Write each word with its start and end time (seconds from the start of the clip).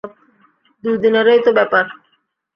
দুদিনেরই 0.83 1.39
তো 1.45 1.51
ব্যাপার। 1.57 1.85